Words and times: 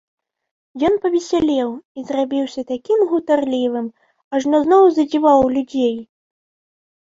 Ён 0.87 0.93
павесялеў 1.03 1.67
і 2.01 2.05
зрабіўся 2.07 2.61
такім 2.71 2.99
гутарлівым, 3.11 3.85
ажно 4.39 4.63
зноў 4.65 4.83
задзівіў 4.97 5.47
людзей. 5.59 5.95